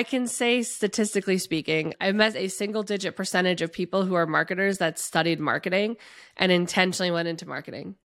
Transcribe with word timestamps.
I 0.00 0.02
can 0.02 0.26
say 0.28 0.62
statistically 0.62 1.36
speaking, 1.36 1.92
I've 2.00 2.14
met 2.14 2.34
a 2.34 2.48
single 2.48 2.82
digit 2.82 3.16
percentage 3.16 3.60
of 3.60 3.70
people 3.70 4.06
who 4.06 4.14
are 4.14 4.26
marketers 4.26 4.78
that 4.78 4.98
studied 4.98 5.38
marketing 5.38 5.98
and 6.38 6.50
intentionally 6.50 7.10
went 7.10 7.28
into 7.28 7.46
marketing. 7.46 7.96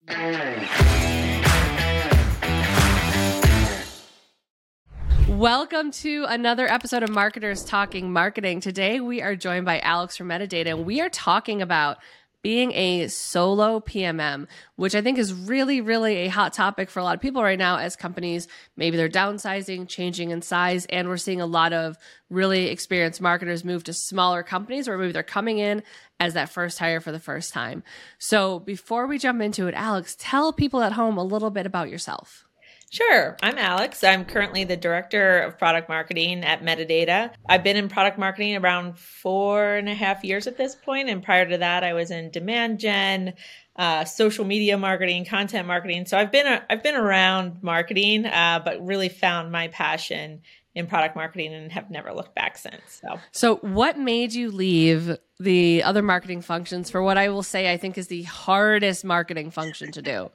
Welcome 5.29 5.91
to 5.91 6.25
another 6.27 6.69
episode 6.69 7.03
of 7.03 7.11
Marketers 7.11 7.63
Talking 7.63 8.11
Marketing. 8.11 8.59
Today 8.59 8.99
we 8.99 9.21
are 9.21 9.37
joined 9.37 9.63
by 9.63 9.79
Alex 9.79 10.17
from 10.17 10.27
Metadata 10.27 10.71
and 10.71 10.85
we 10.85 10.99
are 10.99 11.07
talking 11.07 11.61
about 11.61 11.99
being 12.45 12.73
a 12.73 13.07
solo 13.07 13.79
PMM, 13.79 14.45
which 14.75 14.93
I 14.93 15.01
think 15.01 15.17
is 15.17 15.33
really, 15.33 15.81
really 15.81 16.17
a 16.17 16.27
hot 16.27 16.53
topic 16.53 16.91
for 16.91 16.99
a 16.99 17.03
lot 17.03 17.15
of 17.15 17.19
people 17.19 17.41
right 17.41 17.57
now 17.57 17.77
as 17.77 17.95
companies 17.95 18.47
maybe 18.77 18.97
they're 18.97 19.09
downsizing, 19.09 19.87
changing 19.87 20.29
in 20.29 20.43
size, 20.43 20.85
and 20.91 21.09
we're 21.09 21.17
seeing 21.17 21.41
a 21.41 21.47
lot 21.47 21.73
of 21.73 21.97
really 22.29 22.67
experienced 22.67 23.19
marketers 23.19 23.65
move 23.65 23.83
to 23.85 23.93
smaller 23.93 24.43
companies 24.43 24.87
or 24.87 24.95
maybe 24.95 25.11
they're 25.11 25.23
coming 25.23 25.57
in 25.57 25.81
as 26.19 26.35
that 26.35 26.49
first 26.49 26.77
hire 26.77 27.01
for 27.01 27.11
the 27.11 27.19
first 27.19 27.51
time. 27.51 27.81
So 28.19 28.59
before 28.59 29.07
we 29.07 29.17
jump 29.17 29.41
into 29.41 29.65
it, 29.65 29.73
Alex, 29.73 30.15
tell 30.19 30.53
people 30.53 30.83
at 30.83 30.93
home 30.93 31.17
a 31.17 31.23
little 31.23 31.49
bit 31.49 31.65
about 31.65 31.89
yourself. 31.89 32.45
Sure. 32.89 33.35
I'm 33.41 33.57
Alex. 33.57 34.03
I'm 34.03 34.25
currently 34.25 34.63
the 34.63 34.77
director 34.77 35.39
of 35.39 35.57
product 35.57 35.89
marketing 35.89 36.43
at 36.43 36.63
Metadata. 36.63 37.31
I've 37.47 37.63
been 37.63 37.77
in 37.77 37.89
product 37.89 38.17
marketing 38.17 38.55
around 38.55 38.97
four 38.97 39.73
and 39.73 39.89
a 39.89 39.93
half 39.93 40.23
years 40.23 40.47
at 40.47 40.57
this 40.57 40.75
point, 40.75 41.09
and 41.09 41.21
prior 41.21 41.47
to 41.49 41.57
that, 41.57 41.83
I 41.83 41.93
was 41.93 42.11
in 42.11 42.31
demand 42.31 42.79
gen, 42.79 43.33
uh, 43.75 44.05
social 44.05 44.45
media 44.45 44.77
marketing, 44.77 45.25
content 45.25 45.67
marketing. 45.67 46.05
So 46.05 46.17
I've 46.17 46.31
been 46.31 46.47
a, 46.47 46.63
I've 46.69 46.83
been 46.83 46.95
around 46.95 47.61
marketing, 47.61 48.25
uh, 48.25 48.61
but 48.63 48.85
really 48.85 49.09
found 49.09 49.51
my 49.51 49.67
passion 49.67 50.41
in 50.75 50.87
product 50.87 51.15
marketing 51.15 51.53
and 51.53 51.71
have 51.71 51.89
never 51.89 52.13
looked 52.13 52.35
back 52.35 52.57
since. 52.57 53.01
So, 53.01 53.19
so 53.31 53.55
what 53.57 53.97
made 53.97 54.33
you 54.33 54.51
leave 54.51 55.17
the 55.39 55.83
other 55.83 56.01
marketing 56.01 56.41
functions 56.41 56.89
for 56.89 57.01
what 57.01 57.17
I 57.17 57.29
will 57.29 57.43
say 57.43 57.71
I 57.71 57.77
think 57.77 57.97
is 57.97 58.07
the 58.07 58.23
hardest 58.23 59.05
marketing 59.05 59.51
function 59.51 59.91
to 59.93 60.01
do? 60.01 60.31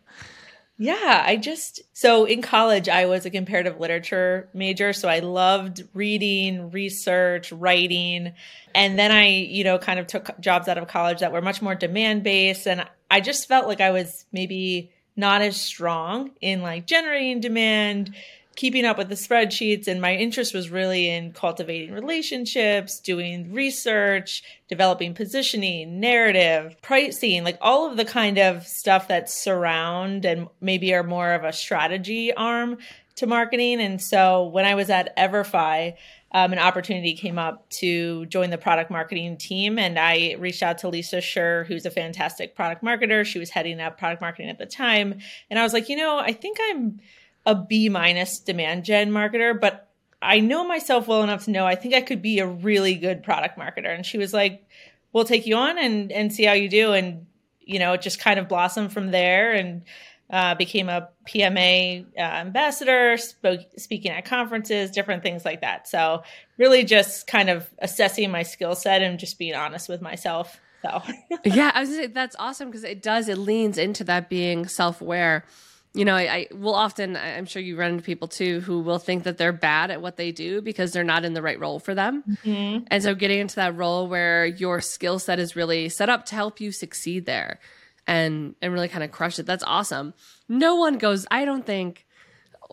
Yeah, 0.82 1.22
I 1.26 1.36
just 1.36 1.82
so 1.92 2.24
in 2.24 2.40
college 2.40 2.88
I 2.88 3.04
was 3.04 3.26
a 3.26 3.30
comparative 3.30 3.78
literature 3.78 4.48
major, 4.54 4.94
so 4.94 5.10
I 5.10 5.18
loved 5.18 5.86
reading, 5.92 6.70
research, 6.70 7.52
writing. 7.52 8.32
And 8.74 8.98
then 8.98 9.12
I, 9.12 9.26
you 9.26 9.62
know, 9.62 9.76
kind 9.76 10.00
of 10.00 10.06
took 10.06 10.40
jobs 10.40 10.68
out 10.68 10.78
of 10.78 10.88
college 10.88 11.20
that 11.20 11.32
were 11.32 11.42
much 11.42 11.60
more 11.60 11.74
demand 11.74 12.22
based 12.22 12.66
and 12.66 12.88
I 13.10 13.20
just 13.20 13.46
felt 13.46 13.66
like 13.66 13.82
I 13.82 13.90
was 13.90 14.24
maybe 14.32 14.90
not 15.16 15.42
as 15.42 15.60
strong 15.60 16.30
in 16.40 16.62
like 16.62 16.86
generating 16.86 17.40
demand, 17.40 18.14
keeping 18.60 18.84
up 18.84 18.98
with 18.98 19.08
the 19.08 19.14
spreadsheets 19.14 19.88
and 19.88 20.02
my 20.02 20.14
interest 20.14 20.52
was 20.52 20.68
really 20.68 21.08
in 21.08 21.32
cultivating 21.32 21.94
relationships 21.94 23.00
doing 23.00 23.50
research 23.54 24.42
developing 24.68 25.14
positioning 25.14 25.98
narrative 25.98 26.76
pricing 26.82 27.42
like 27.42 27.56
all 27.62 27.90
of 27.90 27.96
the 27.96 28.04
kind 28.04 28.36
of 28.36 28.66
stuff 28.66 29.08
that 29.08 29.30
surround 29.30 30.26
and 30.26 30.46
maybe 30.60 30.92
are 30.92 31.02
more 31.02 31.32
of 31.32 31.42
a 31.42 31.54
strategy 31.54 32.34
arm 32.34 32.76
to 33.16 33.26
marketing. 33.26 33.80
And 33.80 34.00
so 34.00 34.44
when 34.48 34.66
i 34.66 34.74
was 34.74 34.90
at 34.90 35.16
everfi 35.16 35.94
um, 36.32 36.52
an 36.52 36.58
opportunity 36.58 37.14
came 37.14 37.38
up 37.38 37.68
to 37.70 38.26
join 38.26 38.50
the 38.50 38.58
product 38.58 38.90
marketing 38.90 39.38
team 39.38 39.78
and 39.78 39.98
i 39.98 40.36
reached 40.38 40.62
out 40.62 40.76
to 40.78 40.88
lisa 40.88 41.16
scher 41.16 41.66
who's 41.66 41.86
a 41.86 41.90
fantastic 41.90 42.54
product 42.54 42.84
marketer. 42.84 43.24
She 43.24 43.38
was 43.38 43.48
heading 43.48 43.80
up 43.80 43.96
product 43.96 44.20
marketing 44.20 44.50
at 44.50 44.58
the 44.58 44.66
time. 44.66 45.18
And 45.48 45.58
i 45.58 45.62
was 45.62 45.72
like 45.72 45.88
you 45.88 45.96
know 45.96 46.18
i 46.18 46.34
think 46.34 46.58
i'm 46.60 47.00
a 47.46 47.54
B 47.54 47.88
minus 47.88 48.38
demand 48.38 48.84
gen 48.84 49.10
marketer, 49.10 49.58
but 49.58 49.88
I 50.22 50.40
know 50.40 50.64
myself 50.64 51.08
well 51.08 51.22
enough 51.22 51.44
to 51.46 51.50
know 51.50 51.66
I 51.66 51.74
think 51.74 51.94
I 51.94 52.02
could 52.02 52.22
be 52.22 52.40
a 52.40 52.46
really 52.46 52.94
good 52.94 53.22
product 53.22 53.58
marketer. 53.58 53.94
And 53.94 54.04
she 54.04 54.18
was 54.18 54.34
like, 54.34 54.66
"We'll 55.12 55.24
take 55.24 55.46
you 55.46 55.56
on 55.56 55.78
and 55.78 56.12
and 56.12 56.32
see 56.32 56.44
how 56.44 56.52
you 56.52 56.68
do." 56.68 56.92
And 56.92 57.26
you 57.60 57.78
know, 57.78 57.94
it 57.94 58.02
just 58.02 58.18
kind 58.18 58.38
of 58.38 58.48
blossomed 58.48 58.92
from 58.92 59.10
there 59.10 59.52
and 59.52 59.82
uh, 60.28 60.54
became 60.54 60.88
a 60.88 61.08
PMA 61.28 62.04
uh, 62.16 62.20
ambassador, 62.20 63.16
spoke, 63.16 63.60
speaking 63.76 64.12
at 64.12 64.24
conferences, 64.24 64.90
different 64.90 65.22
things 65.22 65.44
like 65.44 65.60
that. 65.62 65.88
So 65.88 66.22
really, 66.58 66.84
just 66.84 67.26
kind 67.26 67.48
of 67.48 67.68
assessing 67.78 68.30
my 68.30 68.42
skill 68.42 68.74
set 68.74 69.02
and 69.02 69.18
just 69.18 69.38
being 69.38 69.54
honest 69.54 69.88
with 69.88 70.02
myself. 70.02 70.60
So 70.82 71.02
yeah, 71.44 71.72
I 71.74 71.80
was 71.80 71.90
say, 71.90 72.06
that's 72.06 72.36
awesome 72.38 72.68
because 72.68 72.84
it 72.84 73.02
does 73.02 73.28
it 73.28 73.38
leans 73.38 73.78
into 73.78 74.04
that 74.04 74.28
being 74.28 74.66
self 74.66 75.00
aware 75.00 75.44
you 75.92 76.04
know, 76.04 76.14
I, 76.14 76.22
I, 76.22 76.46
will 76.54 76.74
often, 76.74 77.16
I'm 77.16 77.46
sure 77.46 77.60
you 77.60 77.76
run 77.76 77.92
into 77.92 78.04
people 78.04 78.28
too 78.28 78.60
who 78.60 78.80
will 78.80 78.98
think 78.98 79.24
that 79.24 79.38
they're 79.38 79.52
bad 79.52 79.90
at 79.90 80.00
what 80.00 80.16
they 80.16 80.30
do 80.30 80.62
because 80.62 80.92
they're 80.92 81.02
not 81.02 81.24
in 81.24 81.34
the 81.34 81.42
right 81.42 81.58
role 81.58 81.80
for 81.80 81.94
them. 81.94 82.22
Mm-hmm. 82.44 82.84
And 82.88 83.02
so 83.02 83.14
getting 83.14 83.40
into 83.40 83.56
that 83.56 83.76
role 83.76 84.06
where 84.06 84.46
your 84.46 84.80
skill 84.80 85.18
set 85.18 85.40
is 85.40 85.56
really 85.56 85.88
set 85.88 86.08
up 86.08 86.26
to 86.26 86.36
help 86.36 86.60
you 86.60 86.70
succeed 86.70 87.26
there 87.26 87.58
and, 88.06 88.54
and 88.62 88.72
really 88.72 88.88
kind 88.88 89.02
of 89.02 89.10
crush 89.10 89.38
it. 89.40 89.46
That's 89.46 89.64
awesome. 89.66 90.14
No 90.48 90.76
one 90.76 90.96
goes, 90.96 91.26
I 91.30 91.44
don't 91.44 91.66
think 91.66 92.06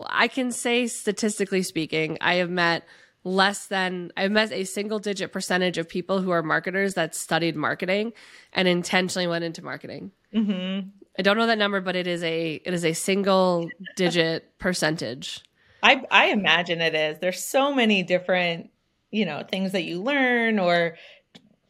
I 0.06 0.28
can 0.28 0.52
say 0.52 0.88
statistically 0.88 1.64
speaking, 1.64 2.18
I 2.22 2.36
have 2.36 2.50
met 2.50 2.86
less 3.24 3.68
than 3.68 4.12
I've 4.16 4.32
met 4.32 4.52
a 4.52 4.64
single 4.64 5.00
digit 5.00 5.32
percentage 5.32 5.78
of 5.78 5.90
people 5.90 6.22
who 6.22 6.32
are 6.32 6.44
marketers 6.44 6.94
that 6.94 7.16
studied 7.16 7.56
marketing 7.56 8.14
and 8.54 8.68
intentionally 8.68 9.28
went 9.28 9.44
into 9.44 9.64
marketing. 9.64 10.12
Mm-hmm. 10.34 10.90
I 11.18 11.22
don't 11.22 11.38
know 11.38 11.48
that 11.48 11.58
number, 11.58 11.82
but 11.82 11.96
it 11.96 12.08
is 12.08 12.24
a 12.24 12.62
it 12.64 12.74
is 12.74 12.86
a 12.86 12.94
single 12.94 13.70
digit 13.96 14.58
percentage. 14.60 15.42
I 15.82 16.04
I 16.12 16.28
imagine 16.28 16.82
it 16.82 16.96
is. 16.96 17.20
There's 17.20 17.44
so 17.44 17.74
many 17.74 18.04
different, 18.04 18.70
you 19.12 19.26
know, 19.26 19.44
things 19.50 19.72
that 19.72 19.84
you 19.84 20.02
learn 20.02 20.60
or 20.60 20.96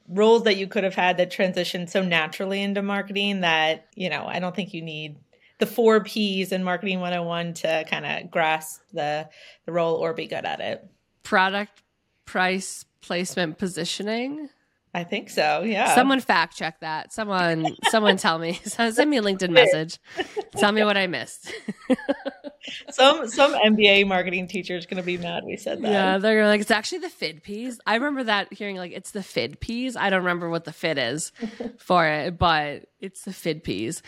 roles 0.09 0.43
that 0.43 0.57
you 0.57 0.67
could 0.67 0.83
have 0.83 0.95
had 0.95 1.17
that 1.17 1.31
transition 1.31 1.87
so 1.87 2.01
naturally 2.01 2.61
into 2.61 2.81
marketing 2.81 3.41
that, 3.41 3.87
you 3.95 4.09
know, 4.09 4.25
I 4.25 4.39
don't 4.39 4.55
think 4.55 4.73
you 4.73 4.81
need 4.81 5.17
the 5.59 5.65
four 5.65 6.03
P's 6.03 6.51
in 6.51 6.63
marketing 6.63 6.99
101 6.99 7.53
to 7.55 7.85
kind 7.89 8.05
of 8.05 8.31
grasp 8.31 8.81
the 8.93 9.29
the 9.65 9.71
role 9.71 9.95
or 9.95 10.13
be 10.13 10.27
good 10.27 10.45
at 10.45 10.59
it. 10.59 10.85
Product, 11.23 11.81
price, 12.25 12.85
placement, 13.01 13.57
positioning. 13.57 14.49
I 14.93 15.03
think 15.03 15.29
so. 15.29 15.63
Yeah. 15.63 15.93
Someone 15.93 16.19
fact 16.21 16.55
check 16.55 16.79
that. 16.79 17.13
Someone, 17.13 17.75
someone 17.89 18.17
tell 18.17 18.39
me. 18.39 18.53
Send 18.63 19.09
me 19.09 19.17
a 19.17 19.21
LinkedIn 19.21 19.51
message. 19.51 19.99
tell 20.57 20.71
me 20.71 20.83
what 20.83 20.97
I 20.97 21.07
missed. 21.07 21.53
some 22.91 23.27
some 23.27 23.53
MBA 23.53 24.07
marketing 24.07 24.47
teacher 24.47 24.75
is 24.75 24.85
going 24.85 24.97
to 24.97 25.05
be 25.05 25.17
mad 25.17 25.43
we 25.45 25.57
said 25.57 25.81
that. 25.81 25.91
Yeah, 25.91 26.17
they're 26.17 26.35
going 26.35 26.47
like 26.47 26.61
it's 26.61 26.71
actually 26.71 26.99
the 26.99 27.07
FIDPs. 27.07 27.77
I 27.85 27.95
remember 27.95 28.23
that 28.25 28.51
hearing 28.53 28.77
like 28.77 28.91
it's 28.91 29.11
the 29.11 29.19
FIDPs. 29.19 29.95
I 29.95 30.09
don't 30.09 30.19
remember 30.19 30.49
what 30.49 30.65
the 30.65 30.73
fit 30.73 30.97
is 30.97 31.31
for 31.77 32.07
it, 32.07 32.37
but 32.37 32.85
it's 32.99 33.23
the 33.23 33.31
FIDPs. 33.31 34.01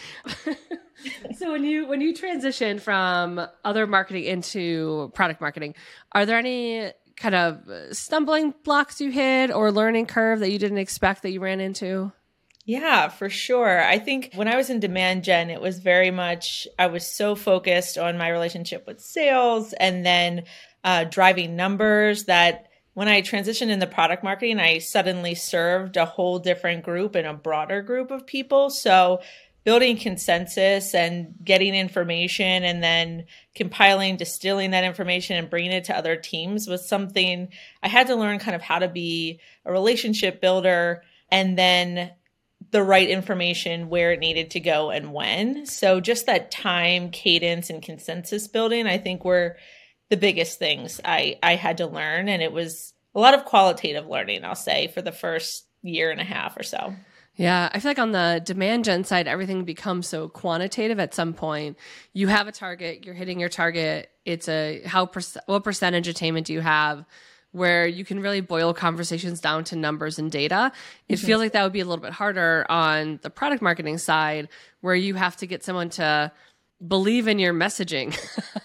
so 1.37 1.51
when 1.51 1.63
you 1.63 1.87
when 1.87 2.01
you 2.01 2.15
transition 2.15 2.79
from 2.79 3.45
other 3.63 3.87
marketing 3.87 4.25
into 4.25 5.11
product 5.13 5.41
marketing, 5.41 5.75
are 6.13 6.25
there 6.25 6.37
any 6.37 6.91
kind 7.19 7.35
of 7.35 7.61
stumbling 7.91 8.53
blocks 8.63 9.01
you 9.01 9.11
hit 9.11 9.51
or 9.51 9.71
learning 9.71 10.05
curve 10.05 10.39
that 10.39 10.51
you 10.51 10.57
didn't 10.57 10.77
expect 10.77 11.21
that 11.21 11.31
you 11.31 11.41
ran 11.41 11.59
into? 11.59 12.11
Yeah, 12.65 13.09
for 13.09 13.29
sure. 13.29 13.83
I 13.83 13.99
think 13.99 14.31
when 14.35 14.47
I 14.47 14.55
was 14.55 14.69
in 14.69 14.79
demand 14.79 15.23
gen, 15.23 15.49
it 15.49 15.59
was 15.59 15.79
very 15.79 16.11
much, 16.11 16.67
I 16.77 16.87
was 16.87 17.05
so 17.05 17.35
focused 17.35 17.97
on 17.97 18.17
my 18.17 18.29
relationship 18.29 18.85
with 18.87 19.01
sales 19.01 19.73
and 19.73 20.05
then 20.05 20.43
uh, 20.83 21.05
driving 21.05 21.55
numbers 21.55 22.25
that 22.25 22.67
when 22.93 23.07
I 23.07 23.21
transitioned 23.21 23.69
in 23.69 23.79
the 23.79 23.87
product 23.87 24.23
marketing, 24.23 24.59
I 24.59 24.79
suddenly 24.79 25.33
served 25.35 25.97
a 25.97 26.05
whole 26.05 26.39
different 26.39 26.83
group 26.83 27.15
and 27.15 27.25
a 27.25 27.33
broader 27.33 27.81
group 27.81 28.11
of 28.11 28.27
people. 28.27 28.69
So 28.69 29.21
building 29.63 29.97
consensus 29.97 30.95
and 30.95 31.35
getting 31.43 31.75
information 31.75 32.63
and 32.63 32.81
then 32.81 33.25
compiling, 33.55 34.15
distilling 34.15 34.71
that 34.71 34.83
information 34.83 35.37
and 35.37 35.49
bringing 35.49 35.71
it 35.71 35.85
to 35.85 35.97
other 35.97 36.15
teams 36.15 36.67
was 36.67 36.87
something 36.87 37.49
I 37.83 37.87
had 37.87 38.07
to 38.07 38.15
learn 38.15 38.39
kind 38.39 38.55
of 38.55 38.61
how 38.61 38.79
to 38.79 38.87
be 38.87 39.39
a 39.65 39.71
relationship 39.71 40.41
builder 40.41 41.03
and 41.29 41.57
then 41.57 42.11
the 42.71 42.83
right 42.83 43.09
information 43.09 43.89
where 43.89 44.11
it 44.11 44.19
needed 44.19 44.51
to 44.51 44.59
go 44.59 44.91
and 44.91 45.13
when. 45.13 45.65
So 45.65 45.99
just 45.99 46.25
that 46.25 46.51
time, 46.51 47.09
cadence, 47.09 47.69
and 47.69 47.81
consensus 47.81 48.47
building, 48.47 48.85
I 48.85 48.97
think 48.97 49.25
were 49.25 49.57
the 50.09 50.17
biggest 50.17 50.59
things 50.59 50.99
I, 51.03 51.37
I 51.41 51.55
had 51.55 51.77
to 51.77 51.87
learn. 51.87 52.29
And 52.29 52.41
it 52.41 52.51
was 52.51 52.93
a 53.15 53.19
lot 53.19 53.33
of 53.33 53.45
qualitative 53.45 54.07
learning, 54.07 54.45
I'll 54.45 54.55
say, 54.55 54.87
for 54.87 55.01
the 55.01 55.11
first 55.11 55.65
year 55.81 56.11
and 56.11 56.21
a 56.21 56.25
half 56.25 56.57
or 56.57 56.63
so. 56.63 56.93
Yeah, 57.39 57.69
I 57.71 57.79
feel 57.79 57.91
like 57.91 57.99
on 57.99 58.11
the 58.11 58.41
demand 58.43 58.83
gen 58.83 59.05
side, 59.05 59.25
everything 59.25 59.63
becomes 59.63 60.07
so 60.07 60.27
quantitative 60.27 60.99
at 60.99 61.13
some 61.13 61.33
point. 61.33 61.77
You 62.11 62.27
have 62.27 62.49
a 62.49 62.51
target, 62.51 63.05
you're 63.05 63.15
hitting 63.15 63.39
your 63.39 63.47
target. 63.47 64.11
It's 64.25 64.49
a 64.49 64.81
how 64.85 65.05
per- 65.05 65.21
what 65.45 65.63
percentage 65.63 66.09
attainment 66.09 66.47
do 66.47 66.53
you 66.53 66.59
have? 66.59 67.05
Where 67.51 67.87
you 67.87 68.03
can 68.03 68.19
really 68.19 68.41
boil 68.41 68.73
conversations 68.73 69.39
down 69.39 69.63
to 69.65 69.77
numbers 69.77 70.19
and 70.19 70.29
data. 70.29 70.73
It 71.07 71.15
mm-hmm. 71.15 71.25
feels 71.25 71.39
like 71.39 71.53
that 71.53 71.63
would 71.63 71.71
be 71.71 71.79
a 71.79 71.85
little 71.85 72.03
bit 72.03 72.11
harder 72.11 72.65
on 72.67 73.19
the 73.21 73.29
product 73.29 73.61
marketing 73.61 73.99
side, 73.99 74.49
where 74.81 74.93
you 74.93 75.15
have 75.15 75.37
to 75.37 75.47
get 75.47 75.63
someone 75.63 75.89
to 75.91 76.33
believe 76.85 77.29
in 77.29 77.39
your 77.39 77.53
messaging 77.53 78.17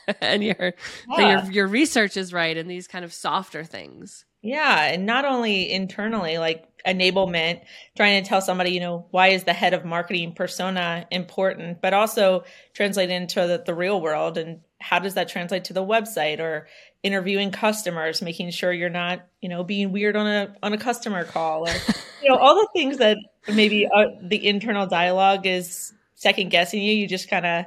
and 0.21 0.43
your, 0.43 0.75
yeah. 1.17 1.45
your 1.45 1.53
your 1.53 1.67
research 1.69 2.17
is 2.17 2.33
right 2.33 2.57
and 2.57 2.69
these 2.69 2.89
kind 2.89 3.05
of 3.05 3.13
softer 3.13 3.63
things. 3.63 4.25
Yeah. 4.43 4.85
And 4.87 5.07
not 5.07 5.25
only 5.25 5.71
internally, 5.71 6.39
like 6.39 6.74
enablement, 6.87 7.63
trying 7.97 8.23
to 8.23 8.29
tell 8.29 8.41
somebody, 8.41 8.71
you 8.71 8.81
know, 8.81 9.07
why 9.11 9.29
is 9.29 9.45
the 9.45 9.53
head 9.53 9.75
of 9.75 9.85
marketing 9.85 10.33
persona 10.33 11.07
important, 11.11 11.81
but 11.81 11.95
also 11.95 12.45
translate 12.75 13.11
into 13.11 13.47
the, 13.47 13.63
the 13.65 13.75
real 13.75 14.01
world 14.01 14.39
and 14.39 14.61
how 14.81 14.99
does 14.99 15.15
that 15.15 15.29
translate 15.29 15.65
to 15.65 15.73
the 15.73 15.85
website 15.85 16.41
or 16.41 16.67
interviewing 17.03 17.51
customers, 17.51 18.21
making 18.21 18.51
sure 18.51 18.73
you're 18.73 18.91
not, 18.91 19.27
you 19.41 19.49
know, 19.49 19.65
being 19.65 19.93
weird 19.93 20.15
on 20.15 20.27
a 20.27 20.55
on 20.63 20.73
a 20.73 20.79
customer 20.79 21.25
call 21.25 21.67
or 21.67 21.73
you 22.23 22.29
know, 22.29 22.37
all 22.37 22.55
the 22.55 22.69
things 22.75 22.99
that 22.99 23.17
maybe 23.53 23.87
uh, 23.87 24.07
the 24.23 24.47
internal 24.47 24.87
dialogue 24.87 25.47
is 25.47 25.93
second 26.17 26.51
guessing 26.51 26.83
you, 26.83 26.93
you 26.93 27.07
just 27.07 27.31
kind 27.31 27.47
of 27.47 27.65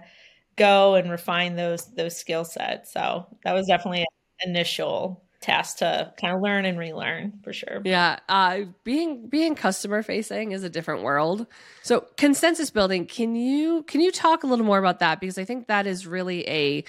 go 0.57 0.95
and 0.95 1.09
refine 1.09 1.55
those 1.55 1.85
those 1.95 2.15
skill 2.15 2.45
sets. 2.45 2.91
So, 2.93 3.25
that 3.43 3.53
was 3.53 3.67
definitely 3.67 4.01
an 4.01 4.49
initial 4.49 5.23
task 5.47 5.77
to 5.77 6.11
kind 6.19 6.35
of 6.35 6.41
learn 6.41 6.65
and 6.65 6.77
relearn 6.77 7.39
for 7.43 7.53
sure. 7.53 7.81
Yeah, 7.85 8.19
uh, 8.27 8.61
being 8.83 9.27
being 9.27 9.55
customer 9.55 10.03
facing 10.03 10.51
is 10.51 10.63
a 10.63 10.69
different 10.69 11.03
world. 11.03 11.47
So 11.83 12.05
consensus 12.17 12.69
building, 12.69 13.05
can 13.05 13.35
you 13.35 13.83
can 13.83 14.01
you 14.01 14.11
talk 14.11 14.43
a 14.43 14.47
little 14.47 14.65
more 14.65 14.77
about 14.77 14.99
that 14.99 15.19
because 15.19 15.37
I 15.37 15.45
think 15.45 15.67
that 15.67 15.87
is 15.87 16.05
really 16.05 16.47
a 16.47 16.83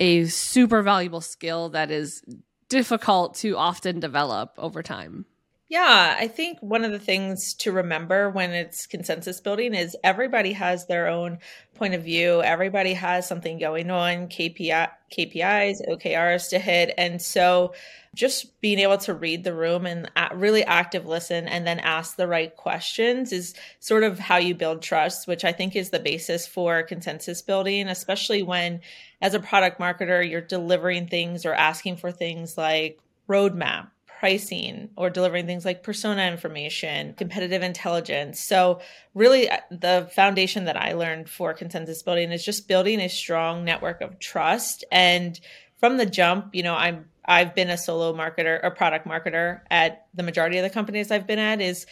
a 0.00 0.24
super 0.26 0.82
valuable 0.82 1.20
skill 1.20 1.68
that 1.70 1.90
is 1.90 2.22
difficult 2.68 3.34
to 3.36 3.56
often 3.56 4.00
develop 4.00 4.54
over 4.58 4.82
time. 4.82 5.26
Yeah, 5.70 6.16
I 6.18 6.26
think 6.26 6.58
one 6.60 6.84
of 6.84 6.90
the 6.90 6.98
things 6.98 7.54
to 7.60 7.70
remember 7.70 8.28
when 8.28 8.50
it's 8.50 8.88
consensus 8.88 9.40
building 9.40 9.72
is 9.72 9.96
everybody 10.02 10.52
has 10.54 10.86
their 10.86 11.06
own 11.06 11.38
point 11.74 11.94
of 11.94 12.02
view. 12.02 12.42
Everybody 12.42 12.92
has 12.94 13.28
something 13.28 13.56
going 13.56 13.88
on, 13.88 14.26
KPI, 14.26 14.90
KPIs, 15.16 15.76
OKRs 15.88 16.50
to 16.50 16.58
hit. 16.58 16.92
And 16.98 17.22
so 17.22 17.72
just 18.14 18.60
being 18.60 18.80
able 18.80 18.98
to 18.98 19.14
read 19.14 19.44
the 19.44 19.54
room 19.54 19.86
and 19.86 20.10
really 20.34 20.64
active 20.64 21.06
listen 21.06 21.46
and 21.46 21.66
then 21.66 21.78
ask 21.78 22.16
the 22.16 22.26
right 22.26 22.56
questions 22.56 23.32
is 23.32 23.54
sort 23.78 24.02
of 24.02 24.18
how 24.18 24.36
you 24.36 24.54
build 24.54 24.82
trust, 24.82 25.28
which 25.28 25.44
I 25.44 25.52
think 25.52 25.76
is 25.76 25.90
the 25.90 26.00
basis 26.00 26.46
for 26.46 26.82
consensus 26.82 27.40
building, 27.40 27.86
especially 27.86 28.42
when 28.42 28.80
as 29.22 29.34
a 29.34 29.40
product 29.40 29.78
marketer, 29.78 30.28
you're 30.28 30.40
delivering 30.40 31.06
things 31.06 31.46
or 31.46 31.54
asking 31.54 31.98
for 31.98 32.10
things 32.10 32.58
like 32.58 32.98
roadmap 33.28 33.88
pricing 34.20 34.90
or 34.96 35.08
delivering 35.08 35.46
things 35.46 35.64
like 35.64 35.82
persona 35.82 36.30
information, 36.30 37.14
competitive 37.14 37.62
intelligence. 37.62 38.38
So, 38.38 38.80
really, 39.14 39.48
uh, 39.48 39.56
the 39.70 40.10
foundation 40.14 40.66
that 40.66 40.76
I 40.76 40.92
learned 40.92 41.30
for 41.30 41.54
consensus 41.54 42.02
building 42.02 42.30
is 42.30 42.44
just 42.44 42.68
building 42.68 43.00
a 43.00 43.08
strong 43.08 43.64
network 43.64 44.02
of 44.02 44.18
trust. 44.18 44.84
And 44.92 45.40
from 45.78 45.96
the 45.96 46.04
jump, 46.04 46.54
you 46.54 46.62
know, 46.62 46.74
I'm 46.74 47.06
I've 47.30 47.54
been 47.54 47.70
a 47.70 47.78
solo 47.78 48.12
marketer 48.12 48.58
or 48.62 48.72
product 48.72 49.06
marketer 49.06 49.60
at 49.70 50.06
the 50.12 50.24
majority 50.24 50.58
of 50.58 50.64
the 50.64 50.70
companies 50.70 51.12
I've 51.12 51.28
been 51.28 51.38
at 51.38 51.60
is 51.60 51.86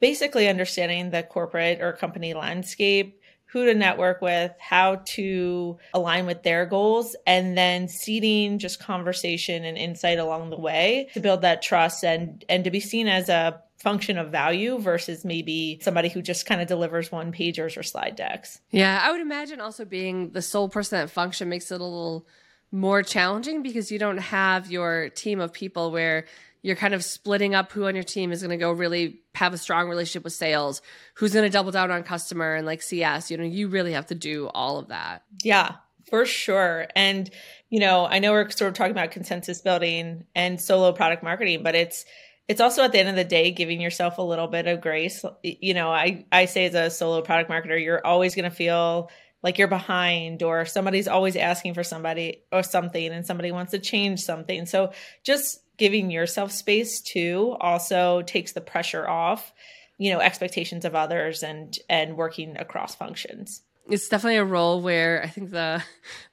basically 0.00 0.48
understanding 0.48 1.10
the 1.10 1.22
corporate 1.22 1.82
or 1.82 1.92
company 1.92 2.32
landscape 2.32 3.20
who 3.50 3.66
to 3.66 3.74
network 3.74 4.22
with, 4.22 4.52
how 4.58 4.96
to 5.06 5.78
align 5.92 6.24
with 6.24 6.42
their 6.42 6.64
goals, 6.66 7.16
and 7.26 7.56
then 7.56 7.88
seeding 7.88 8.58
just 8.58 8.80
conversation 8.80 9.64
and 9.64 9.76
insight 9.76 10.18
along 10.18 10.50
the 10.50 10.58
way 10.58 11.08
to 11.14 11.20
build 11.20 11.42
that 11.42 11.60
trust 11.62 12.02
and 12.02 12.44
and 12.48 12.64
to 12.64 12.70
be 12.70 12.80
seen 12.80 13.08
as 13.08 13.28
a 13.28 13.62
function 13.78 14.16
of 14.16 14.32
value 14.32 14.78
versus 14.78 15.24
maybe 15.24 15.78
somebody 15.82 16.08
who 16.08 16.20
just 16.20 16.46
kind 16.46 16.60
of 16.60 16.66
delivers 16.66 17.12
one 17.12 17.30
pagers 17.30 17.76
or 17.76 17.82
slide 17.82 18.16
decks. 18.16 18.60
Yeah, 18.70 19.00
I 19.02 19.12
would 19.12 19.20
imagine 19.20 19.60
also 19.60 19.84
being 19.84 20.30
the 20.30 20.42
sole 20.42 20.68
person 20.68 20.98
that 20.98 21.10
function 21.10 21.48
makes 21.48 21.70
it 21.70 21.80
a 21.80 21.84
little 21.84 22.26
more 22.70 23.02
challenging 23.02 23.62
because 23.62 23.90
you 23.90 23.98
don't 23.98 24.18
have 24.18 24.70
your 24.70 25.08
team 25.10 25.40
of 25.40 25.52
people 25.52 25.90
where 25.90 26.26
you're 26.62 26.76
kind 26.76 26.94
of 26.94 27.04
splitting 27.04 27.54
up 27.54 27.72
who 27.72 27.86
on 27.86 27.94
your 27.94 28.04
team 28.04 28.32
is 28.32 28.42
going 28.42 28.50
to 28.50 28.56
go 28.56 28.72
really 28.72 29.20
have 29.34 29.54
a 29.54 29.58
strong 29.58 29.88
relationship 29.88 30.24
with 30.24 30.32
sales, 30.32 30.82
who's 31.14 31.32
going 31.32 31.44
to 31.44 31.50
double 31.50 31.70
down 31.70 31.90
on 31.90 32.02
customer 32.02 32.54
and 32.56 32.66
like 32.66 32.82
CS. 32.82 33.30
You 33.30 33.36
know, 33.36 33.44
you 33.44 33.68
really 33.68 33.92
have 33.92 34.06
to 34.06 34.14
do 34.14 34.48
all 34.48 34.78
of 34.78 34.88
that. 34.88 35.22
Yeah, 35.42 35.76
for 36.10 36.26
sure. 36.26 36.86
And, 36.96 37.30
you 37.70 37.80
know, 37.80 38.06
I 38.06 38.18
know 38.18 38.32
we're 38.32 38.50
sort 38.50 38.68
of 38.68 38.74
talking 38.74 38.92
about 38.92 39.12
consensus 39.12 39.60
building 39.60 40.24
and 40.34 40.60
solo 40.60 40.92
product 40.92 41.22
marketing, 41.22 41.62
but 41.62 41.74
it's, 41.74 42.04
it's 42.48 42.60
also 42.60 42.82
at 42.82 42.92
the 42.92 42.98
end 42.98 43.10
of 43.10 43.16
the 43.16 43.24
day 43.24 43.50
giving 43.50 43.80
yourself 43.80 44.18
a 44.18 44.22
little 44.22 44.48
bit 44.48 44.66
of 44.66 44.80
grace. 44.80 45.24
You 45.42 45.74
know, 45.74 45.90
I, 45.90 46.24
I 46.32 46.46
say 46.46 46.64
as 46.64 46.74
a 46.74 46.90
solo 46.90 47.20
product 47.22 47.50
marketer, 47.50 47.82
you're 47.82 48.04
always 48.04 48.34
going 48.34 48.48
to 48.48 48.54
feel 48.54 49.10
like 49.42 49.58
you're 49.58 49.68
behind 49.68 50.42
or 50.42 50.64
somebody's 50.64 51.08
always 51.08 51.36
asking 51.36 51.74
for 51.74 51.84
somebody 51.84 52.42
or 52.50 52.62
something 52.62 53.12
and 53.12 53.24
somebody 53.24 53.52
wants 53.52 53.72
to 53.72 53.78
change 53.78 54.20
something. 54.20 54.66
So 54.66 54.92
just 55.24 55.60
giving 55.76 56.10
yourself 56.10 56.52
space 56.52 57.00
too 57.00 57.56
also 57.60 58.22
takes 58.22 58.52
the 58.52 58.60
pressure 58.60 59.08
off 59.08 59.52
you 59.98 60.12
know 60.12 60.20
expectations 60.20 60.84
of 60.84 60.94
others 60.94 61.42
and 61.42 61.78
and 61.88 62.16
working 62.16 62.56
across 62.56 62.94
functions. 62.94 63.62
It's 63.88 64.08
definitely 64.08 64.36
a 64.36 64.44
role 64.44 64.82
where 64.82 65.22
i 65.22 65.28
think 65.28 65.50
the 65.50 65.82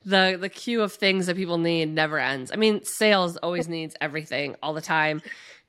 the 0.04 0.38
the 0.40 0.50
queue 0.50 0.82
of 0.82 0.94
things 0.94 1.28
that 1.28 1.36
people 1.36 1.58
need 1.58 1.90
never 1.90 2.20
ends. 2.20 2.52
I 2.52 2.58
mean 2.58 2.84
sales 2.84 3.38
always 3.38 3.68
needs 3.68 3.96
everything 4.02 4.56
all 4.62 4.74
the 4.74 4.82
time 4.82 5.22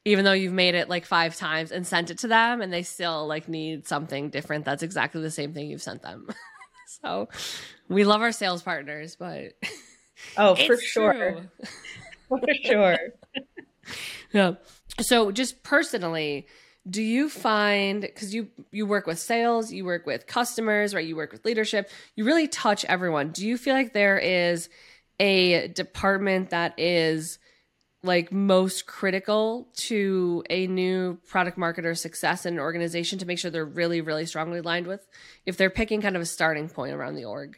even 0.04 0.24
though 0.24 0.32
you've 0.32 0.52
made 0.52 0.76
it 0.76 0.88
like 0.88 1.04
five 1.04 1.34
times 1.34 1.72
and 1.72 1.84
sent 1.84 2.12
it 2.12 2.18
to 2.18 2.28
them 2.28 2.60
and 2.60 2.72
they 2.72 2.84
still 2.84 3.26
like 3.26 3.48
need 3.48 3.88
something 3.88 4.30
different. 4.30 4.64
That's 4.64 4.84
exactly 4.84 5.20
the 5.20 5.32
same 5.32 5.52
thing 5.52 5.68
you've 5.68 5.82
sent 5.82 6.02
them 6.02 6.28
so 6.86 7.28
we 7.88 8.04
love 8.04 8.22
our 8.22 8.32
sales 8.32 8.62
partners 8.62 9.16
but 9.16 9.52
oh 10.36 10.54
for 10.54 10.76
sure 10.76 11.50
for 12.28 12.40
sure 12.64 12.98
yeah. 14.32 14.54
So 15.00 15.30
just 15.30 15.62
personally, 15.62 16.46
do 16.88 17.02
you 17.02 17.28
find 17.28 18.00
because 18.00 18.34
you 18.34 18.48
you 18.70 18.86
work 18.86 19.06
with 19.06 19.18
sales, 19.18 19.72
you 19.72 19.84
work 19.84 20.06
with 20.06 20.26
customers, 20.26 20.94
right? 20.94 21.06
You 21.06 21.16
work 21.16 21.32
with 21.32 21.44
leadership. 21.44 21.90
You 22.14 22.24
really 22.24 22.48
touch 22.48 22.84
everyone. 22.84 23.30
Do 23.30 23.46
you 23.46 23.58
feel 23.58 23.74
like 23.74 23.92
there 23.92 24.18
is 24.18 24.68
a 25.18 25.68
department 25.68 26.50
that 26.50 26.78
is 26.78 27.38
like 28.02 28.30
most 28.30 28.86
critical 28.86 29.68
to 29.74 30.44
a 30.50 30.66
new 30.66 31.18
product 31.26 31.58
marketer 31.58 31.96
success 31.96 32.46
in 32.46 32.54
an 32.54 32.60
organization 32.60 33.18
to 33.18 33.26
make 33.26 33.38
sure 33.38 33.50
they're 33.50 33.64
really 33.64 34.00
really 34.00 34.26
strongly 34.26 34.58
aligned 34.58 34.86
with 34.86 35.06
if 35.44 35.56
they're 35.56 35.70
picking 35.70 36.00
kind 36.00 36.16
of 36.16 36.22
a 36.22 36.26
starting 36.26 36.68
point 36.68 36.94
around 36.94 37.14
the 37.14 37.24
org 37.24 37.56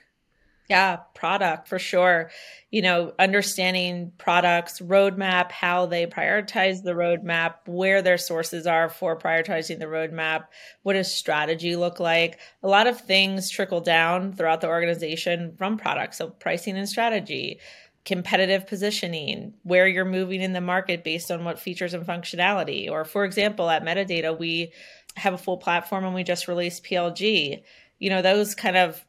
yeah, 0.68 0.96
product 1.14 1.66
for 1.66 1.78
sure. 1.78 2.30
You 2.70 2.82
know, 2.82 3.14
understanding 3.18 4.12
products, 4.18 4.80
roadmap, 4.80 5.50
how 5.50 5.86
they 5.86 6.06
prioritize 6.06 6.82
the 6.82 6.92
roadmap, 6.92 7.54
where 7.64 8.02
their 8.02 8.18
sources 8.18 8.66
are 8.66 8.90
for 8.90 9.18
prioritizing 9.18 9.78
the 9.78 9.86
roadmap, 9.86 10.44
what 10.82 10.92
does 10.92 11.12
strategy 11.12 11.74
look 11.74 12.00
like? 12.00 12.38
A 12.62 12.68
lot 12.68 12.86
of 12.86 13.00
things 13.00 13.48
trickle 13.48 13.80
down 13.80 14.34
throughout 14.34 14.60
the 14.60 14.68
organization 14.68 15.54
from 15.56 15.78
products. 15.78 16.18
So, 16.18 16.28
pricing 16.28 16.76
and 16.76 16.88
strategy, 16.88 17.60
competitive 18.08 18.66
positioning, 18.66 19.52
where 19.64 19.86
you're 19.86 20.06
moving 20.06 20.40
in 20.40 20.54
the 20.54 20.62
market 20.62 21.04
based 21.04 21.30
on 21.30 21.44
what 21.44 21.58
features 21.58 21.92
and 21.92 22.06
functionality. 22.06 22.90
Or, 22.90 23.04
for 23.04 23.26
example, 23.26 23.68
at 23.68 23.84
Metadata, 23.84 24.36
we 24.36 24.72
have 25.14 25.34
a 25.34 25.38
full 25.38 25.58
platform 25.58 26.06
and 26.06 26.14
we 26.14 26.24
just 26.24 26.48
released 26.48 26.84
PLG. 26.84 27.62
You 27.98 28.10
know, 28.10 28.22
those 28.22 28.54
kind 28.54 28.78
of 28.78 29.04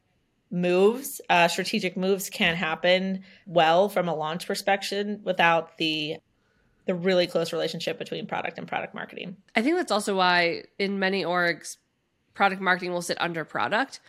moves, 0.51 1.22
uh, 1.29 1.48
strategic 1.48 1.96
moves 1.96 2.29
can 2.29 2.58
happen 2.58 3.24
well 3.48 3.88
from 3.88 4.10
a 4.10 4.13
launch 4.13 4.46
perspective 4.46 5.22
without 5.24 5.77
the 5.77 6.18
the 6.86 6.96
really 6.96 7.27
close 7.27 7.53
relationship 7.53 8.00
between 8.00 8.25
product 8.25 8.58
and 8.58 8.68
product 8.68 8.96
marketing. 8.96 9.38
I 9.56 9.62
think 9.62 9.77
that's 9.77 9.91
also 9.91 10.18
why 10.18 10.63
in 10.79 10.98
many 10.98 11.24
orgs, 11.24 11.77
product 12.34 12.62
marketing 12.62 12.91
will 12.91 13.03
sit 13.03 13.22
under 13.22 13.46
product 13.46 14.00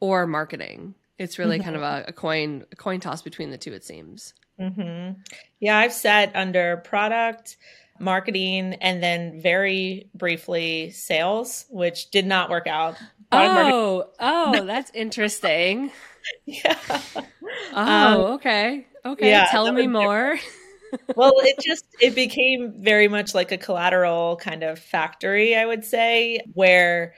or 0.00 0.26
marketing. 0.26 0.94
It's 1.18 1.38
really 1.38 1.58
mm-hmm. 1.58 1.64
kind 1.64 1.76
of 1.76 1.82
a, 1.82 2.04
a, 2.08 2.12
coin 2.12 2.64
a 2.70 2.76
coin 2.76 3.00
toss 3.00 3.22
between 3.22 3.50
the 3.50 3.58
two. 3.58 3.72
It 3.72 3.84
seems. 3.84 4.34
Mm-hmm. 4.60 5.20
Yeah, 5.60 5.78
I've 5.78 5.92
sat 5.92 6.32
under 6.34 6.78
product 6.78 7.56
marketing 7.98 8.74
and 8.74 9.02
then 9.02 9.40
very 9.40 10.10
briefly 10.14 10.90
sales, 10.90 11.66
which 11.70 12.10
did 12.10 12.26
not 12.26 12.50
work 12.50 12.66
out. 12.66 12.96
Oh, 13.32 14.10
oh, 14.18 14.64
that's 14.66 14.90
interesting. 14.94 15.90
yeah. 16.44 16.78
Oh, 17.72 18.24
um, 18.26 18.32
okay. 18.34 18.86
Okay. 19.04 19.30
Yeah, 19.30 19.46
Tell 19.50 19.70
me 19.72 19.86
more. 19.86 20.36
well, 21.16 21.32
it 21.38 21.58
just 21.60 21.84
it 22.00 22.14
became 22.14 22.72
very 22.76 23.08
much 23.08 23.34
like 23.34 23.52
a 23.52 23.58
collateral 23.58 24.36
kind 24.36 24.62
of 24.62 24.78
factory, 24.78 25.56
I 25.56 25.64
would 25.64 25.84
say, 25.84 26.40
where 26.54 27.14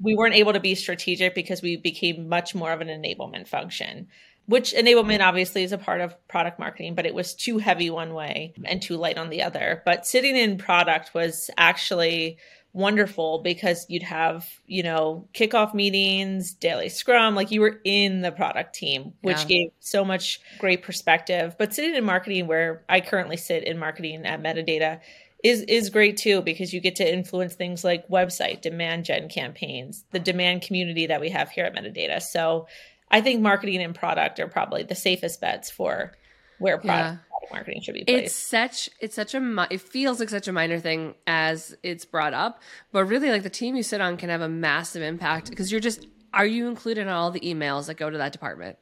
we 0.00 0.16
weren't 0.16 0.34
able 0.34 0.52
to 0.52 0.60
be 0.60 0.74
strategic 0.74 1.34
because 1.34 1.62
we 1.62 1.76
became 1.76 2.28
much 2.28 2.54
more 2.54 2.72
of 2.72 2.80
an 2.80 2.88
enablement 2.88 3.48
function 3.48 4.08
which 4.46 4.74
enablement 4.74 5.20
obviously 5.20 5.62
is 5.62 5.72
a 5.72 5.78
part 5.78 6.00
of 6.00 6.28
product 6.28 6.58
marketing, 6.58 6.94
but 6.94 7.06
it 7.06 7.14
was 7.14 7.34
too 7.34 7.58
heavy 7.58 7.90
one 7.90 8.12
way 8.12 8.52
and 8.64 8.82
too 8.82 8.96
light 8.96 9.16
on 9.16 9.30
the 9.30 9.42
other. 9.42 9.82
But 9.84 10.06
sitting 10.06 10.36
in 10.36 10.58
product 10.58 11.14
was 11.14 11.50
actually 11.56 12.38
wonderful 12.74 13.38
because 13.38 13.86
you'd 13.88 14.02
have, 14.02 14.46
you 14.66 14.82
know, 14.82 15.28
kickoff 15.32 15.72
meetings, 15.74 16.52
daily 16.52 16.88
scrum, 16.88 17.34
like 17.34 17.52
you 17.52 17.60
were 17.60 17.80
in 17.84 18.20
the 18.20 18.32
product 18.32 18.74
team, 18.74 19.12
which 19.22 19.38
yeah. 19.38 19.44
gave 19.44 19.68
so 19.78 20.04
much 20.04 20.40
great 20.58 20.82
perspective. 20.82 21.54
But 21.56 21.72
sitting 21.72 21.94
in 21.94 22.04
marketing, 22.04 22.48
where 22.48 22.84
I 22.88 23.00
currently 23.00 23.36
sit 23.36 23.64
in 23.64 23.78
marketing 23.78 24.26
at 24.26 24.42
Metadata, 24.42 25.00
is 25.44 25.60
is 25.62 25.90
great 25.90 26.16
too 26.16 26.40
because 26.40 26.72
you 26.72 26.80
get 26.80 26.96
to 26.96 27.12
influence 27.12 27.54
things 27.54 27.84
like 27.84 28.08
website 28.08 28.62
demand 28.62 29.04
gen 29.04 29.28
campaigns, 29.28 30.04
the 30.10 30.18
demand 30.18 30.62
community 30.62 31.06
that 31.06 31.20
we 31.20 31.28
have 31.28 31.50
here 31.50 31.66
at 31.66 31.76
Metadata. 31.76 32.20
So 32.20 32.66
I 33.10 33.20
think 33.20 33.42
marketing 33.42 33.82
and 33.82 33.94
product 33.94 34.40
are 34.40 34.48
probably 34.48 34.82
the 34.82 34.94
safest 34.94 35.40
bets 35.42 35.70
for 35.70 36.12
where 36.58 36.78
product, 36.78 36.88
yeah. 36.88 37.28
product 37.28 37.52
marketing 37.52 37.82
should 37.82 37.94
be 37.94 38.04
placed. 38.04 38.24
It's 38.24 38.34
such 38.34 38.90
it's 39.00 39.14
such 39.14 39.34
a 39.34 39.66
it 39.70 39.82
feels 39.82 40.18
like 40.18 40.30
such 40.30 40.48
a 40.48 40.52
minor 40.52 40.80
thing 40.80 41.14
as 41.26 41.76
it's 41.82 42.06
brought 42.06 42.32
up, 42.32 42.62
but 42.90 43.04
really 43.04 43.30
like 43.30 43.42
the 43.42 43.50
team 43.50 43.76
you 43.76 43.82
sit 43.82 44.00
on 44.00 44.16
can 44.16 44.30
have 44.30 44.40
a 44.40 44.48
massive 44.48 45.02
impact 45.02 45.50
because 45.50 45.70
you're 45.70 45.80
just 45.80 46.06
are 46.32 46.46
you 46.46 46.68
included 46.68 47.02
in 47.02 47.08
all 47.08 47.30
the 47.30 47.40
emails 47.40 47.86
that 47.86 47.98
go 47.98 48.08
to 48.08 48.16
that 48.16 48.32
department? 48.32 48.78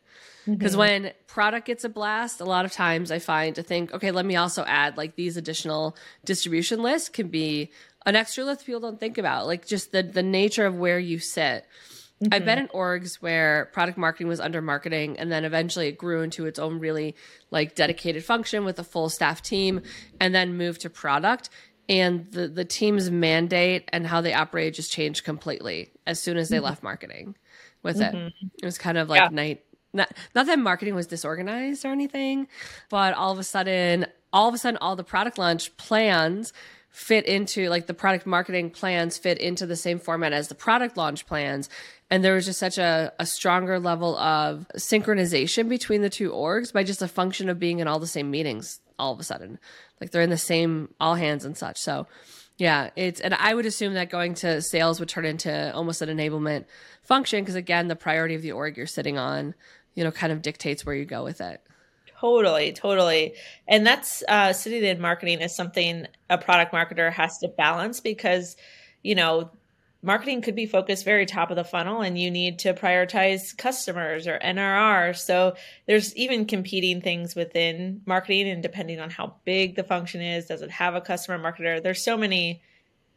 Because 0.46 0.72
mm-hmm. 0.72 0.78
when 0.78 1.12
product 1.26 1.66
gets 1.66 1.84
a 1.84 1.88
blast, 1.88 2.40
a 2.40 2.44
lot 2.44 2.64
of 2.64 2.72
times 2.72 3.10
I 3.10 3.18
find 3.18 3.54
to 3.54 3.62
think, 3.62 3.92
okay, 3.94 4.10
let 4.10 4.26
me 4.26 4.36
also 4.36 4.64
add 4.64 4.96
like 4.96 5.14
these 5.14 5.36
additional 5.36 5.96
distribution 6.24 6.82
lists 6.82 7.08
can 7.08 7.28
be 7.28 7.70
an 8.04 8.16
extra 8.16 8.44
list 8.44 8.66
people 8.66 8.80
don't 8.80 8.98
think 8.98 9.18
about, 9.18 9.46
like 9.46 9.66
just 9.66 9.92
the 9.92 10.02
the 10.02 10.22
nature 10.22 10.66
of 10.66 10.76
where 10.76 10.98
you 10.98 11.18
sit. 11.18 11.64
Mm-hmm. 12.22 12.34
I've 12.34 12.44
been 12.44 12.58
in 12.58 12.68
orgs 12.68 13.16
where 13.16 13.68
product 13.72 13.98
marketing 13.98 14.28
was 14.28 14.40
under 14.40 14.62
marketing 14.62 15.18
and 15.18 15.30
then 15.30 15.44
eventually 15.44 15.88
it 15.88 15.98
grew 15.98 16.22
into 16.22 16.46
its 16.46 16.58
own 16.58 16.78
really 16.78 17.16
like 17.50 17.74
dedicated 17.74 18.24
function 18.24 18.64
with 18.64 18.78
a 18.78 18.84
full 18.84 19.08
staff 19.08 19.42
team 19.42 19.82
and 20.20 20.34
then 20.34 20.56
moved 20.56 20.82
to 20.82 20.90
product 20.90 21.50
and 21.88 22.30
the 22.30 22.46
the 22.46 22.64
team's 22.64 23.10
mandate 23.10 23.88
and 23.92 24.06
how 24.06 24.20
they 24.20 24.32
operate 24.32 24.74
just 24.74 24.92
changed 24.92 25.24
completely 25.24 25.90
as 26.06 26.20
soon 26.20 26.36
as 26.36 26.48
they 26.48 26.56
mm-hmm. 26.56 26.66
left 26.66 26.82
marketing 26.82 27.36
with 27.82 28.00
it. 28.00 28.14
Mm-hmm. 28.14 28.46
It 28.62 28.64
was 28.64 28.78
kind 28.78 28.98
of 28.98 29.08
like 29.08 29.20
yeah. 29.20 29.28
night 29.28 29.64
not, 29.92 30.12
not 30.34 30.46
that 30.46 30.58
marketing 30.58 30.94
was 30.94 31.06
disorganized 31.06 31.84
or 31.84 31.88
anything, 31.88 32.48
but 32.88 33.14
all 33.14 33.32
of 33.32 33.38
a 33.38 33.44
sudden, 33.44 34.06
all 34.32 34.48
of 34.48 34.54
a 34.54 34.58
sudden, 34.58 34.78
all 34.80 34.96
the 34.96 35.04
product 35.04 35.38
launch 35.38 35.76
plans 35.76 36.52
fit 36.92 37.24
into 37.24 37.70
like 37.70 37.86
the 37.86 37.94
product 37.94 38.26
marketing 38.26 38.68
plans 38.70 39.16
fit 39.16 39.38
into 39.38 39.64
the 39.64 39.76
same 39.76 39.98
format 39.98 40.32
as 40.32 40.48
the 40.48 40.54
product 40.54 40.96
launch 40.96 41.26
plans. 41.26 41.70
And 42.10 42.22
there 42.22 42.34
was 42.34 42.44
just 42.44 42.60
such 42.60 42.76
a, 42.76 43.12
a 43.18 43.24
stronger 43.24 43.78
level 43.78 44.16
of 44.18 44.66
synchronization 44.76 45.70
between 45.70 46.02
the 46.02 46.10
two 46.10 46.30
orgs 46.30 46.70
by 46.70 46.84
just 46.84 47.00
a 47.00 47.08
function 47.08 47.48
of 47.48 47.58
being 47.58 47.78
in 47.78 47.88
all 47.88 47.98
the 47.98 48.06
same 48.06 48.30
meetings 48.30 48.80
all 48.98 49.12
of 49.12 49.18
a 49.18 49.24
sudden. 49.24 49.58
Like 50.00 50.10
they're 50.10 50.22
in 50.22 50.30
the 50.30 50.36
same 50.36 50.94
all 51.00 51.14
hands 51.14 51.46
and 51.46 51.56
such. 51.56 51.78
So 51.78 52.06
yeah, 52.58 52.90
it's 52.94 53.20
and 53.20 53.34
I 53.34 53.54
would 53.54 53.64
assume 53.64 53.94
that 53.94 54.10
going 54.10 54.34
to 54.34 54.60
sales 54.60 55.00
would 55.00 55.08
turn 55.08 55.24
into 55.24 55.74
almost 55.74 56.02
an 56.02 56.10
enablement 56.10 56.66
function 57.02 57.42
because 57.42 57.54
again, 57.54 57.88
the 57.88 57.96
priority 57.96 58.34
of 58.34 58.42
the 58.42 58.52
org 58.52 58.76
you're 58.76 58.86
sitting 58.86 59.16
on 59.16 59.54
you 59.94 60.04
know, 60.04 60.10
kind 60.10 60.32
of 60.32 60.42
dictates 60.42 60.84
where 60.84 60.94
you 60.94 61.04
go 61.04 61.24
with 61.24 61.40
it. 61.40 61.60
Totally, 62.20 62.72
totally. 62.72 63.34
And 63.66 63.84
that's 63.84 64.22
uh, 64.28 64.52
city 64.52 64.94
marketing 64.94 65.40
is 65.40 65.56
something 65.56 66.06
a 66.30 66.38
product 66.38 66.72
marketer 66.72 67.12
has 67.12 67.38
to 67.38 67.48
balance 67.48 67.98
because, 67.98 68.56
you 69.02 69.16
know, 69.16 69.50
marketing 70.02 70.40
could 70.40 70.54
be 70.54 70.66
focused 70.66 71.04
very 71.04 71.26
top 71.26 71.50
of 71.50 71.56
the 71.56 71.64
funnel 71.64 72.00
and 72.00 72.16
you 72.16 72.30
need 72.30 72.60
to 72.60 72.74
prioritize 72.74 73.56
customers 73.56 74.26
or 74.26 74.38
NRR. 74.38 75.16
So 75.16 75.54
there's 75.86 76.14
even 76.16 76.46
competing 76.46 77.00
things 77.00 77.34
within 77.34 78.02
marketing 78.06 78.48
and 78.48 78.62
depending 78.62 79.00
on 79.00 79.10
how 79.10 79.36
big 79.44 79.76
the 79.76 79.84
function 79.84 80.20
is, 80.20 80.46
does 80.46 80.62
it 80.62 80.70
have 80.70 80.94
a 80.94 81.00
customer 81.00 81.38
marketer? 81.38 81.82
There's 81.82 82.04
so 82.04 82.16
many, 82.16 82.62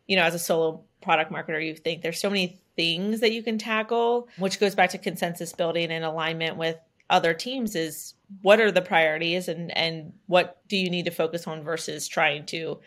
you 0.07 0.15
know, 0.15 0.23
as 0.23 0.35
a 0.35 0.39
solo 0.39 0.83
product 1.05 1.31
marketer, 1.31 1.65
you 1.65 1.75
think 1.75 2.01
there's 2.01 2.19
so 2.19 2.29
many 2.29 2.59
things 2.75 3.21
that 3.21 3.31
you 3.31 3.41
can 3.41 3.57
tackle, 3.57 4.27
which 4.37 4.59
goes 4.59 4.75
back 4.75 4.89
to 4.89 4.97
consensus 4.97 5.53
building 5.53 5.91
and 5.91 6.03
alignment 6.03 6.57
with 6.57 6.77
other 7.09 7.33
teams 7.33 7.75
is 7.75 8.15
what 8.41 8.59
are 8.59 8.71
the 8.71 8.81
priorities 8.81 9.47
and 9.47 9.75
and 9.77 10.11
what 10.25 10.57
do 10.67 10.75
you 10.75 10.89
need 10.89 11.05
to 11.05 11.11
focus 11.11 11.45
on 11.45 11.63
versus 11.63 12.07
trying 12.07 12.45
to 12.47 12.79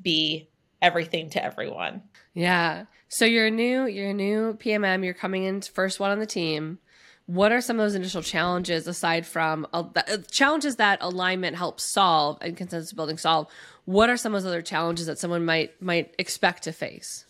be 0.00 0.48
everything 0.80 1.28
to 1.30 1.44
everyone. 1.44 2.02
Yeah. 2.32 2.84
So 3.08 3.24
you're 3.24 3.50
new, 3.50 3.86
you're 3.86 4.12
new 4.12 4.54
PMM, 4.54 5.04
you're 5.04 5.14
coming 5.14 5.44
in 5.44 5.60
first 5.62 5.98
one 5.98 6.10
on 6.10 6.18
the 6.18 6.26
team. 6.26 6.78
What 7.26 7.50
are 7.50 7.60
some 7.60 7.80
of 7.80 7.84
those 7.84 7.96
initial 7.96 8.22
challenges 8.22 8.86
aside 8.86 9.26
from 9.26 9.66
uh, 9.72 9.84
uh 9.96 10.18
challenges 10.30 10.76
that 10.76 10.98
alignment 11.00 11.56
helps 11.56 11.82
solve 11.82 12.38
and 12.40 12.56
consensus 12.56 12.92
building 12.92 13.18
solve? 13.18 13.48
What 13.84 14.10
are 14.10 14.16
some 14.16 14.32
of 14.34 14.42
those 14.42 14.48
other 14.48 14.62
challenges 14.62 15.06
that 15.06 15.18
someone 15.18 15.44
might 15.44 15.80
might 15.82 16.14
expect 16.20 16.62
to 16.64 16.72
face? 16.72 17.26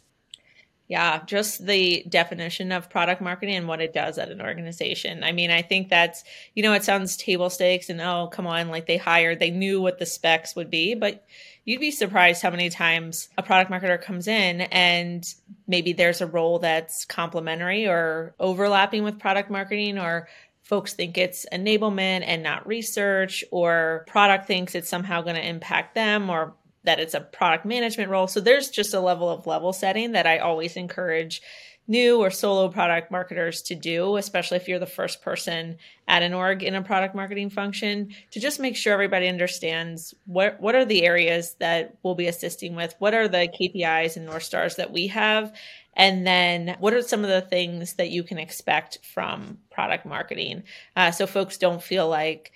Yeah, 0.88 1.24
just 1.26 1.66
the 1.66 2.04
definition 2.08 2.70
of 2.70 2.88
product 2.88 3.20
marketing 3.20 3.56
and 3.56 3.66
what 3.66 3.80
it 3.80 3.92
does 3.92 4.18
at 4.18 4.30
an 4.30 4.40
organization. 4.40 5.24
I 5.24 5.32
mean, 5.32 5.50
I 5.50 5.62
think 5.62 5.88
that's, 5.88 6.22
you 6.54 6.62
know, 6.62 6.74
it 6.74 6.84
sounds 6.84 7.16
table 7.16 7.50
stakes 7.50 7.90
and 7.90 8.00
oh, 8.00 8.28
come 8.32 8.46
on, 8.46 8.68
like 8.68 8.86
they 8.86 8.96
hired, 8.96 9.40
they 9.40 9.50
knew 9.50 9.80
what 9.80 9.98
the 9.98 10.06
specs 10.06 10.54
would 10.54 10.70
be, 10.70 10.94
but 10.94 11.26
you'd 11.64 11.80
be 11.80 11.90
surprised 11.90 12.40
how 12.40 12.50
many 12.50 12.70
times 12.70 13.28
a 13.36 13.42
product 13.42 13.70
marketer 13.70 14.00
comes 14.00 14.28
in 14.28 14.60
and 14.60 15.34
maybe 15.66 15.92
there's 15.92 16.20
a 16.20 16.26
role 16.26 16.60
that's 16.60 17.04
complementary 17.04 17.88
or 17.88 18.36
overlapping 18.38 19.02
with 19.02 19.18
product 19.18 19.50
marketing 19.50 19.98
or 19.98 20.28
folks 20.62 20.94
think 20.94 21.18
it's 21.18 21.46
enablement 21.52 22.22
and 22.24 22.44
not 22.44 22.66
research 22.66 23.44
or 23.50 24.04
product 24.06 24.46
thinks 24.46 24.76
it's 24.76 24.88
somehow 24.88 25.20
going 25.20 25.36
to 25.36 25.46
impact 25.46 25.96
them 25.96 26.30
or 26.30 26.54
that 26.86 26.98
it's 26.98 27.14
a 27.14 27.20
product 27.20 27.66
management 27.66 28.10
role. 28.10 28.26
So 28.26 28.40
there's 28.40 28.70
just 28.70 28.94
a 28.94 29.00
level 29.00 29.28
of 29.28 29.46
level 29.46 29.72
setting 29.72 30.12
that 30.12 30.26
I 30.26 30.38
always 30.38 30.76
encourage 30.76 31.42
new 31.88 32.18
or 32.20 32.30
solo 32.30 32.68
product 32.68 33.10
marketers 33.10 33.62
to 33.62 33.74
do, 33.74 34.16
especially 34.16 34.56
if 34.56 34.66
you're 34.66 34.78
the 34.78 34.86
first 34.86 35.22
person 35.22 35.76
at 36.08 36.22
an 36.22 36.34
org 36.34 36.62
in 36.62 36.74
a 36.74 36.82
product 36.82 37.14
marketing 37.14 37.50
function, 37.50 38.10
to 38.32 38.40
just 38.40 38.58
make 38.58 38.76
sure 38.76 38.92
everybody 38.92 39.28
understands 39.28 40.14
what 40.26 40.60
what 40.60 40.74
are 40.74 40.84
the 40.84 41.04
areas 41.04 41.54
that 41.60 41.96
we'll 42.02 42.14
be 42.14 42.26
assisting 42.26 42.74
with, 42.74 42.94
what 42.98 43.14
are 43.14 43.28
the 43.28 43.48
KPIs 43.60 44.16
and 44.16 44.26
North 44.26 44.42
Stars 44.42 44.76
that 44.76 44.92
we 44.92 45.06
have, 45.08 45.54
and 45.94 46.26
then 46.26 46.76
what 46.80 46.94
are 46.94 47.02
some 47.02 47.22
of 47.22 47.30
the 47.30 47.40
things 47.40 47.94
that 47.94 48.10
you 48.10 48.22
can 48.22 48.38
expect 48.38 48.98
from 49.14 49.58
product 49.70 50.06
marketing, 50.06 50.64
uh, 50.96 51.10
so 51.10 51.26
folks 51.26 51.56
don't 51.56 51.82
feel 51.82 52.08
like 52.08 52.52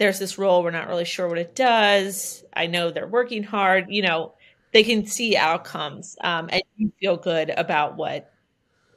there's 0.00 0.18
this 0.18 0.38
role 0.38 0.64
we're 0.64 0.72
not 0.72 0.88
really 0.88 1.04
sure 1.04 1.28
what 1.28 1.38
it 1.38 1.54
does. 1.54 2.42
I 2.52 2.66
know 2.66 2.90
they're 2.90 3.06
working 3.06 3.44
hard 3.44 3.86
you 3.90 4.02
know 4.02 4.32
they 4.72 4.82
can 4.82 5.06
see 5.06 5.36
outcomes 5.36 6.16
um, 6.20 6.48
and 6.50 6.62
you 6.76 6.92
feel 7.00 7.16
good 7.16 7.50
about 7.50 7.96
what 7.96 8.32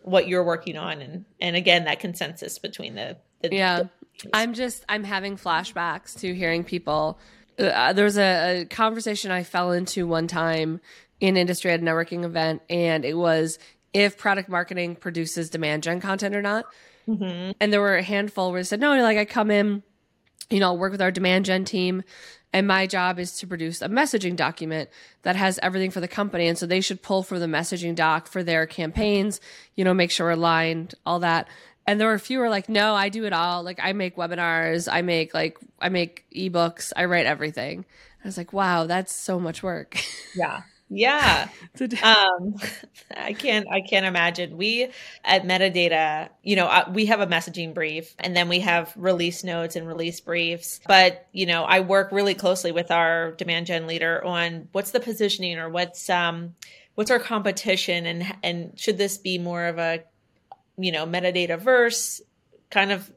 what 0.03 0.27
you're 0.27 0.43
working 0.43 0.77
on 0.77 1.01
and 1.01 1.25
and 1.39 1.55
again 1.55 1.86
that 1.86 2.00
consensus 2.00 2.60
between 2.60 2.95
the, 2.95 3.17
the 3.41 3.50
yeah. 3.53 3.83
the 3.83 3.89
i'm 4.33 4.53
just 4.53 4.83
i'm 4.89 5.03
having 5.03 5.38
flashbacks 5.38 6.19
to 6.19 6.36
hearing 6.36 6.63
people 6.63 7.17
uh, 7.57 7.93
there 7.93 8.03
was 8.03 8.17
a, 8.17 8.62
a 8.62 8.65
conversation 8.65 9.31
i 9.31 9.43
fell 9.43 9.72
into 9.72 10.05
one 10.05 10.27
time 10.27 10.81
in 11.22 11.38
industry 11.38 11.72
at 11.72 11.79
a 11.79 11.83
networking 11.83 12.25
event 12.25 12.62
and 12.69 13.05
it 13.05 13.17
was 13.17 13.60
if 13.93 14.17
product 14.17 14.50
marketing 14.50 14.95
produces 14.95 15.50
demand 15.50 15.83
gen 15.83 16.01
content 16.01 16.36
or 16.36 16.41
not. 16.41 16.65
Mm-hmm. 17.07 17.51
and 17.60 17.74
there 17.74 17.81
were 17.81 17.98
a 17.98 18.03
handful 18.03 18.51
where 18.51 18.62
they 18.62 18.65
said 18.65 18.79
no 18.79 18.95
like 19.01 19.17
i 19.17 19.25
come 19.25 19.51
in 19.51 19.83
you 20.50 20.59
know, 20.59 20.73
work 20.73 20.91
with 20.91 21.01
our 21.01 21.12
demand 21.12 21.45
gen 21.45 21.65
team. 21.65 22.03
And 22.51 22.67
my 22.67 22.85
job 22.85 23.17
is 23.17 23.35
to 23.38 23.47
produce 23.47 23.81
a 23.81 23.88
messaging 23.88 24.35
document 24.35 24.89
that 25.23 25.35
has 25.35 25.59
everything 25.63 25.89
for 25.89 26.00
the 26.00 26.07
company. 26.07 26.47
And 26.47 26.57
so 26.57 26.67
they 26.67 26.81
should 26.81 27.01
pull 27.01 27.23
for 27.23 27.39
the 27.39 27.47
messaging 27.47 27.95
doc 27.95 28.27
for 28.27 28.43
their 28.43 28.67
campaigns, 28.67 29.41
you 29.75 29.83
know, 29.83 29.93
make 29.93 30.12
sure 30.12 30.27
we're 30.27 30.33
aligned, 30.33 30.93
all 31.05 31.19
that. 31.19 31.47
And 31.88 32.00
there 32.00 32.07
were 32.07 32.13
a 32.13 32.19
few 32.19 32.39
were 32.39 32.50
like, 32.50 32.69
no, 32.69 32.93
I 32.93 33.09
do 33.09 33.25
it 33.25 33.33
all. 33.33 33.63
Like 33.63 33.79
I 33.81 33.93
make 33.93 34.15
webinars, 34.15 34.88
I 34.91 35.01
make 35.01 35.33
like, 35.33 35.57
I 35.81 35.89
make 35.89 36.25
ebooks, 36.33 36.93
I 36.95 37.05
write 37.05 37.25
everything. 37.25 37.85
I 38.23 38.27
was 38.27 38.38
like, 38.38 38.53
wow, 38.53 38.85
that's 38.85 39.13
so 39.13 39.39
much 39.39 39.63
work. 39.63 39.97
Yeah. 40.35 40.63
Yeah. 40.95 41.50
um, 42.03 42.55
I 43.17 43.33
can't, 43.33 43.67
I 43.71 43.81
can't 43.81 44.05
imagine. 44.05 44.57
We 44.57 44.89
at 45.23 45.43
Metadata, 45.43 46.29
you 46.43 46.55
know, 46.55 46.67
uh, 46.67 46.89
we 46.93 47.07
have 47.07 47.19
a 47.19 47.27
messaging 47.27 47.73
brief 47.73 48.15
and 48.19 48.35
then 48.35 48.47
we 48.47 48.59
have 48.59 48.93
release 48.95 49.43
notes 49.43 49.75
and 49.75 49.88
release 49.88 50.19
briefs. 50.19 50.79
But, 50.88 51.27
you 51.31 51.45
know, 51.45 51.63
I 51.63 51.79
work 51.79 52.12
really 52.12 52.35
closely 52.35 52.71
with 52.71 52.91
our 52.91 53.31
demand 53.31 53.65
gen 53.65 53.88
leader 53.88 54.23
on 54.23 54.69
what's 54.71 54.91
the 54.91 55.00
positioning 55.00 55.57
or 55.57 55.69
what's, 55.69 56.09
um, 56.09 56.55
what's 56.95 57.12
our 57.12 57.19
competition 57.19 58.05
and, 58.05 58.35
and 58.43 58.79
should 58.79 58.97
this 58.97 59.17
be 59.17 59.38
more 59.39 59.65
of 59.65 59.79
a, 59.79 60.03
you 60.77 60.91
know, 60.91 61.05
metadata 61.05 61.59
verse 61.59 62.21
kind 62.69 62.91
of 62.91 63.12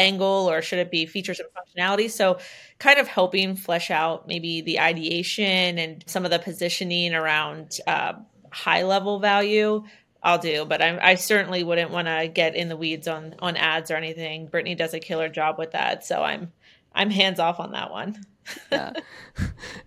angle 0.00 0.50
or 0.50 0.62
should 0.62 0.78
it 0.78 0.90
be 0.90 1.06
features 1.06 1.40
and 1.40 1.48
functionality? 1.50 2.10
So, 2.10 2.38
kind 2.78 2.98
of 2.98 3.08
helping 3.08 3.56
flesh 3.56 3.90
out 3.90 4.26
maybe 4.26 4.60
the 4.62 4.80
ideation 4.80 5.78
and 5.78 6.02
some 6.06 6.24
of 6.24 6.30
the 6.30 6.38
positioning 6.38 7.14
around 7.14 7.78
uh, 7.86 8.14
high 8.50 8.82
level 8.82 9.18
value. 9.18 9.84
I'll 10.22 10.38
do, 10.38 10.66
but 10.66 10.82
I, 10.82 10.98
I 11.00 11.14
certainly 11.14 11.64
wouldn't 11.64 11.90
want 11.90 12.06
to 12.06 12.28
get 12.28 12.54
in 12.54 12.68
the 12.68 12.76
weeds 12.76 13.08
on 13.08 13.36
on 13.38 13.56
ads 13.56 13.90
or 13.90 13.96
anything. 13.96 14.48
Brittany 14.48 14.74
does 14.74 14.92
a 14.92 15.00
killer 15.00 15.30
job 15.30 15.58
with 15.58 15.72
that, 15.72 16.04
so 16.04 16.22
I'm 16.22 16.52
I'm 16.94 17.10
hands 17.10 17.38
off 17.38 17.58
on 17.58 17.72
that 17.72 17.90
one. 17.90 18.22
yeah. 18.70 18.92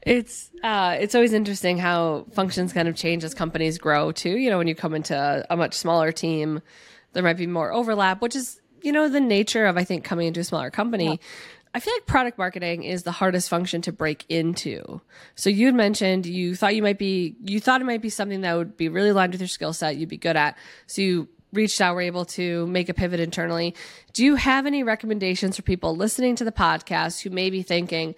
It's 0.01 0.51
uh 0.63 0.97
it's 0.99 1.15
always 1.15 1.33
interesting 1.33 1.77
how 1.77 2.25
functions 2.33 2.73
kind 2.73 2.87
of 2.87 2.95
change 2.95 3.23
as 3.23 3.33
companies 3.33 3.77
grow 3.77 4.11
too. 4.11 4.37
You 4.37 4.49
know, 4.49 4.57
when 4.57 4.67
you 4.67 4.75
come 4.75 4.93
into 4.93 5.15
a, 5.15 5.45
a 5.53 5.55
much 5.55 5.75
smaller 5.75 6.11
team, 6.11 6.61
there 7.13 7.23
might 7.23 7.37
be 7.37 7.47
more 7.47 7.71
overlap, 7.71 8.21
which 8.21 8.35
is 8.35 8.59
you 8.83 8.91
know 8.91 9.09
the 9.09 9.19
nature 9.19 9.65
of 9.65 9.77
I 9.77 9.83
think 9.83 10.03
coming 10.03 10.27
into 10.27 10.41
a 10.41 10.43
smaller 10.43 10.69
company. 10.69 11.05
Yeah. 11.05 11.15
I 11.75 11.79
feel 11.79 11.93
like 11.95 12.05
product 12.05 12.37
marketing 12.37 12.83
is 12.83 13.01
the 13.01 13.11
hardest 13.11 13.49
function 13.49 13.81
to 13.83 13.91
break 13.91 14.25
into. 14.29 15.01
So 15.33 15.49
you 15.49 15.65
had 15.65 15.75
mentioned 15.75 16.27
you 16.27 16.55
thought 16.55 16.75
you 16.75 16.83
might 16.83 16.99
be, 16.99 17.35
you 17.43 17.59
thought 17.59 17.81
it 17.81 17.85
might 17.85 18.01
be 18.01 18.09
something 18.09 18.41
that 18.41 18.53
would 18.53 18.77
be 18.77 18.89
really 18.89 19.09
aligned 19.09 19.31
with 19.31 19.41
your 19.41 19.47
skill 19.47 19.73
set, 19.73 19.95
you'd 19.95 20.09
be 20.09 20.17
good 20.17 20.35
at. 20.35 20.55
So 20.85 21.01
you 21.01 21.29
reached 21.51 21.81
out, 21.81 21.95
were 21.95 22.01
able 22.01 22.25
to 22.25 22.67
make 22.67 22.89
a 22.89 22.93
pivot 22.93 23.19
internally. 23.19 23.73
Do 24.13 24.23
you 24.23 24.35
have 24.35 24.67
any 24.67 24.83
recommendations 24.83 25.55
for 25.55 25.63
people 25.63 25.95
listening 25.95 26.35
to 26.35 26.43
the 26.43 26.51
podcast 26.51 27.21
who 27.23 27.31
may 27.31 27.49
be 27.49 27.63
thinking, 27.63 28.13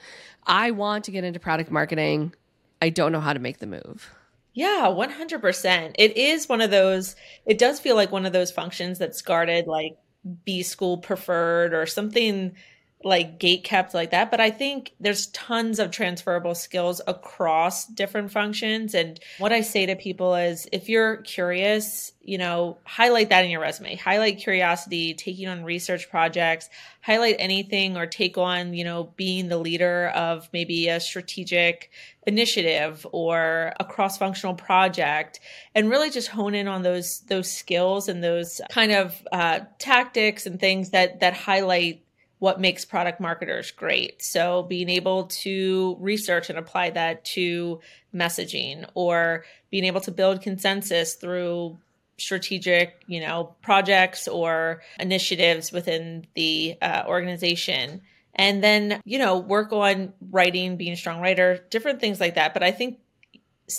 I 0.45 0.71
want 0.71 1.05
to 1.05 1.11
get 1.11 1.23
into 1.23 1.39
product 1.39 1.71
marketing, 1.71 2.33
I 2.81 2.89
don't 2.89 3.13
know 3.13 3.21
how 3.21 3.31
to 3.31 3.39
make 3.39 3.59
the 3.59 3.67
move? 3.67 4.13
Yeah, 4.53 4.87
100%. 4.87 5.95
It 5.97 6.17
is 6.17 6.47
one 6.47 6.61
of 6.61 6.71
those, 6.71 7.15
it 7.45 7.57
does 7.57 7.79
feel 7.79 7.95
like 7.95 8.11
one 8.11 8.25
of 8.25 8.33
those 8.33 8.51
functions 8.51 8.99
that's 8.99 9.21
guarded 9.21 9.67
like 9.67 9.97
B 10.45 10.63
school 10.63 10.97
preferred 10.97 11.73
or 11.73 11.85
something 11.85 12.55
like 13.03 13.39
gate 13.39 13.63
kept 13.63 13.93
like 13.93 14.11
that 14.11 14.31
but 14.31 14.39
i 14.39 14.49
think 14.49 14.93
there's 14.99 15.27
tons 15.27 15.79
of 15.79 15.91
transferable 15.91 16.55
skills 16.55 17.01
across 17.07 17.85
different 17.85 18.31
functions. 18.31 18.93
And 18.93 19.19
what 19.37 19.51
i 19.51 19.61
say 19.61 19.85
to 19.85 19.95
people 19.95 20.35
is 20.35 20.67
if 20.71 20.89
you're 20.89 21.17
curious 21.17 22.13
you 22.25 22.39
know 22.39 22.77
highlight 22.83 23.29
that 23.29 23.45
in 23.45 23.51
your 23.51 23.61
resume. 23.61 23.95
Highlight 23.95 24.39
curiosity 24.39 25.13
taking 25.13 25.47
on 25.47 25.63
research 25.63 26.09
projects. 26.09 26.69
Highlight 27.01 27.35
anything 27.37 27.97
or 27.97 28.07
take 28.07 28.37
on 28.37 28.73
you 28.73 28.83
know 28.83 29.13
being 29.15 29.47
the 29.47 29.57
leader 29.57 30.07
of 30.15 30.49
maybe 30.51 30.89
a 30.89 30.99
strategic 30.99 31.91
initiative 32.25 33.05
or 33.11 33.73
a 33.79 33.85
cross 33.85 34.17
functional 34.17 34.55
project 34.55 35.39
and 35.75 35.89
really 35.89 36.09
just 36.09 36.27
hone 36.29 36.55
in 36.55 36.67
on 36.67 36.81
those 36.81 37.19
those 37.21 37.51
skills 37.51 38.09
and 38.09 38.23
those 38.23 38.59
kind 38.71 38.91
of 38.91 39.15
uh, 39.31 39.59
tactics 39.77 40.47
and 40.47 40.59
things 40.59 40.89
that 40.89 41.19
that 41.19 41.33
highlight 41.33 42.01
what 42.45 42.61
makes 42.61 42.85
product 42.85 43.19
marketers 43.19 43.71
great. 43.71 44.21
So 44.21 44.61
being 44.61 44.87
able 44.87 45.23
to 45.41 45.97
research 45.99 46.51
and 46.51 46.59
apply 46.59 46.91
that 46.91 47.25
to 47.33 47.79
messaging 48.13 48.87
or 48.93 49.45
being 49.71 49.83
able 49.83 50.01
to 50.01 50.11
build 50.11 50.43
consensus 50.43 51.15
through 51.15 51.79
strategic, 52.19 53.01
you 53.07 53.19
know, 53.19 53.55
projects 53.63 54.27
or 54.27 54.83
initiatives 54.99 55.71
within 55.71 56.27
the 56.35 56.77
uh, 56.83 57.05
organization. 57.07 58.01
And 58.35 58.63
then, 58.63 59.01
you 59.05 59.17
know, 59.17 59.39
work 59.39 59.73
on 59.73 60.13
writing, 60.29 60.77
being 60.77 60.93
a 60.93 60.97
strong 60.97 61.21
writer, 61.21 61.65
different 61.71 61.99
things 61.99 62.19
like 62.19 62.35
that. 62.35 62.53
But 62.53 62.61
I 62.61 62.69
think 62.69 62.99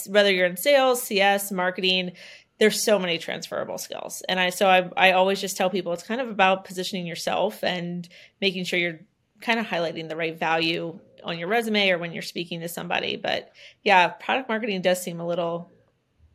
whether 0.08 0.32
you're 0.32 0.46
in 0.46 0.56
sales, 0.56 1.04
CS, 1.04 1.52
marketing, 1.52 2.14
there's 2.58 2.82
so 2.82 2.98
many 2.98 3.18
transferable 3.18 3.78
skills. 3.78 4.22
And 4.28 4.40
I 4.40 4.50
so 4.50 4.66
I 4.66 4.90
I 4.96 5.12
always 5.12 5.40
just 5.40 5.56
tell 5.56 5.70
people 5.70 5.92
it's 5.92 6.02
kind 6.02 6.20
of 6.20 6.28
about 6.28 6.64
positioning 6.64 7.06
yourself 7.06 7.62
and 7.62 8.08
making 8.40 8.64
sure 8.64 8.78
you're 8.78 9.00
kind 9.40 9.60
of 9.60 9.66
highlighting 9.66 10.08
the 10.08 10.16
right 10.16 10.38
value 10.38 10.98
on 11.22 11.38
your 11.38 11.48
resume 11.48 11.90
or 11.90 11.98
when 11.98 12.12
you're 12.12 12.22
speaking 12.22 12.60
to 12.60 12.68
somebody. 12.68 13.16
But 13.16 13.52
yeah, 13.82 14.08
product 14.08 14.48
marketing 14.48 14.82
does 14.82 15.02
seem 15.02 15.20
a 15.20 15.26
little 15.26 15.70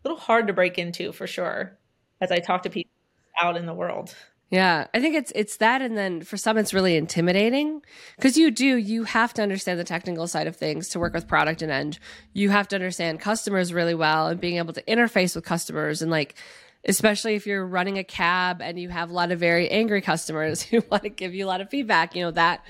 a 0.03 0.07
little 0.07 0.19
hard 0.19 0.47
to 0.47 0.53
break 0.53 0.77
into 0.77 1.11
for 1.11 1.27
sure 1.27 1.77
as 2.19 2.31
I 2.31 2.39
talk 2.39 2.63
to 2.63 2.69
people 2.69 2.91
out 3.39 3.57
in 3.57 3.65
the 3.65 3.73
world. 3.73 4.15
Yeah, 4.51 4.87
I 4.93 4.99
think 4.99 5.15
it's 5.15 5.31
it's 5.33 5.57
that, 5.57 5.81
and 5.81 5.97
then 5.97 6.23
for 6.23 6.35
some 6.35 6.57
it's 6.57 6.73
really 6.73 6.97
intimidating 6.97 7.81
because 8.17 8.37
you 8.37 8.51
do 8.51 8.75
you 8.75 9.05
have 9.05 9.33
to 9.35 9.41
understand 9.41 9.79
the 9.79 9.85
technical 9.85 10.27
side 10.27 10.45
of 10.45 10.57
things 10.57 10.89
to 10.89 10.99
work 10.99 11.13
with 11.13 11.25
product 11.25 11.61
and 11.61 11.71
end. 11.71 11.99
You 12.33 12.49
have 12.49 12.67
to 12.67 12.75
understand 12.75 13.21
customers 13.21 13.71
really 13.71 13.95
well 13.95 14.27
and 14.27 14.41
being 14.41 14.57
able 14.57 14.73
to 14.73 14.83
interface 14.83 15.35
with 15.35 15.45
customers 15.45 16.01
and 16.01 16.11
like 16.11 16.35
especially 16.83 17.35
if 17.35 17.47
you're 17.47 17.65
running 17.65 17.97
a 17.97 18.03
CAB 18.03 18.61
and 18.61 18.77
you 18.77 18.89
have 18.89 19.09
a 19.09 19.13
lot 19.13 19.31
of 19.31 19.39
very 19.39 19.69
angry 19.69 20.01
customers 20.01 20.61
who 20.69 20.83
want 20.91 21.03
to 21.03 21.09
give 21.09 21.33
you 21.33 21.45
a 21.45 21.47
lot 21.47 21.61
of 21.61 21.69
feedback. 21.69 22.13
You 22.13 22.25
know 22.25 22.31
that 22.31 22.65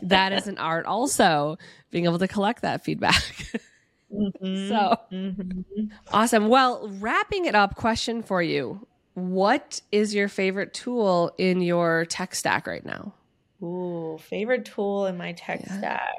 that 0.00 0.32
is 0.32 0.46
an 0.46 0.56
art 0.56 0.86
also 0.86 1.58
being 1.90 2.06
able 2.06 2.18
to 2.18 2.28
collect 2.28 2.62
that 2.62 2.82
feedback. 2.82 3.22
Mm-hmm. 4.08 4.68
so 4.68 4.96
mm-hmm. 5.10 5.86
awesome. 6.12 6.46
Well, 6.46 6.88
wrapping 7.00 7.46
it 7.46 7.56
up, 7.56 7.74
question 7.74 8.22
for 8.22 8.40
you 8.40 8.86
what 9.16 9.80
is 9.90 10.14
your 10.14 10.28
favorite 10.28 10.74
tool 10.74 11.32
in 11.38 11.62
your 11.62 12.04
tech 12.04 12.34
stack 12.34 12.66
right 12.66 12.84
now? 12.84 13.14
Ooh, 13.62 14.18
favorite 14.20 14.66
tool 14.66 15.06
in 15.06 15.16
my 15.16 15.32
tech 15.32 15.62
yeah. 15.66 15.78
stack. 15.78 16.14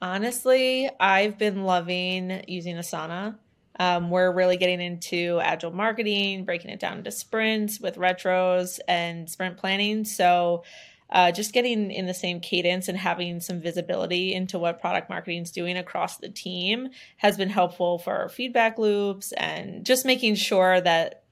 Honestly, 0.00 0.88
I've 1.00 1.36
been 1.36 1.64
loving 1.64 2.44
using 2.46 2.76
Asana. 2.76 3.38
Um, 3.76 4.10
we're 4.10 4.32
really 4.32 4.56
getting 4.56 4.80
into 4.80 5.40
agile 5.42 5.72
marketing, 5.72 6.44
breaking 6.44 6.70
it 6.70 6.78
down 6.78 6.98
into 6.98 7.10
sprints 7.10 7.80
with 7.80 7.96
retros 7.96 8.78
and 8.86 9.28
sprint 9.28 9.56
planning. 9.56 10.04
So, 10.04 10.62
uh, 11.10 11.32
just 11.32 11.52
getting 11.52 11.90
in 11.90 12.06
the 12.06 12.14
same 12.14 12.38
cadence 12.38 12.86
and 12.86 12.96
having 12.96 13.40
some 13.40 13.60
visibility 13.60 14.32
into 14.32 14.60
what 14.60 14.80
product 14.80 15.10
marketing 15.10 15.42
is 15.42 15.50
doing 15.50 15.76
across 15.76 16.18
the 16.18 16.28
team 16.28 16.90
has 17.16 17.36
been 17.36 17.50
helpful 17.50 17.98
for 17.98 18.28
feedback 18.28 18.78
loops 18.78 19.32
and 19.32 19.84
just 19.84 20.06
making 20.06 20.36
sure 20.36 20.80
that 20.80 21.23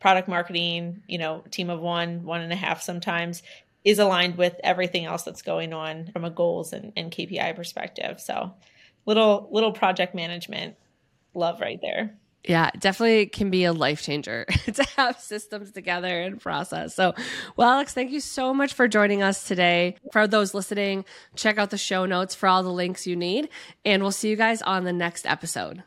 product 0.00 0.28
marketing, 0.28 1.02
you 1.06 1.18
know, 1.18 1.42
team 1.50 1.70
of 1.70 1.80
one, 1.80 2.24
one 2.24 2.40
and 2.40 2.52
a 2.52 2.56
half 2.56 2.82
sometimes 2.82 3.42
is 3.84 3.98
aligned 3.98 4.36
with 4.36 4.56
everything 4.64 5.04
else 5.04 5.22
that's 5.22 5.42
going 5.42 5.72
on 5.72 6.10
from 6.12 6.24
a 6.24 6.30
goals 6.30 6.72
and, 6.72 6.92
and 6.96 7.12
KPI 7.12 7.54
perspective. 7.54 8.20
So 8.20 8.52
little 9.06 9.48
little 9.50 9.72
project 9.72 10.14
management 10.14 10.76
love 11.34 11.60
right 11.60 11.78
there. 11.80 12.16
Yeah, 12.44 12.70
definitely 12.78 13.26
can 13.26 13.50
be 13.50 13.64
a 13.64 13.72
life 13.72 14.02
changer 14.02 14.44
to 14.72 14.84
have 14.96 15.18
systems 15.20 15.72
together 15.72 16.20
and 16.22 16.40
process. 16.40 16.94
So, 16.94 17.12
well, 17.56 17.70
Alex, 17.70 17.92
thank 17.92 18.12
you 18.12 18.20
so 18.20 18.54
much 18.54 18.72
for 18.72 18.86
joining 18.86 19.20
us 19.20 19.48
today. 19.48 19.96
For 20.12 20.28
those 20.28 20.54
listening, 20.54 21.04
check 21.34 21.58
out 21.58 21.70
the 21.70 21.78
show 21.78 22.06
notes 22.06 22.36
for 22.36 22.48
all 22.48 22.62
the 22.62 22.70
links 22.70 23.04
you 23.04 23.16
need, 23.16 23.48
and 23.84 24.00
we'll 24.00 24.12
see 24.12 24.30
you 24.30 24.36
guys 24.36 24.62
on 24.62 24.84
the 24.84 24.92
next 24.92 25.26
episode. 25.26 25.82